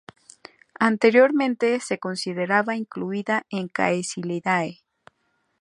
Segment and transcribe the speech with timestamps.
[0.79, 4.81] Anteriormente se consideraba incluida en Caeciliidae.